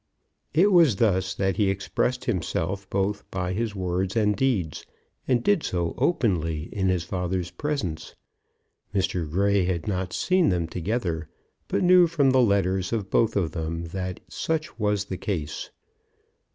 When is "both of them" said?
13.11-13.85